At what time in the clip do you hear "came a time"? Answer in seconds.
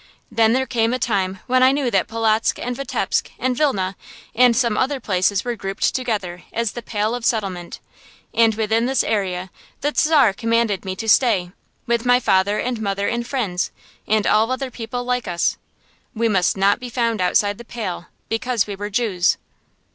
0.65-1.41